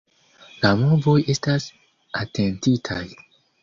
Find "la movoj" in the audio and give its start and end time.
0.63-1.15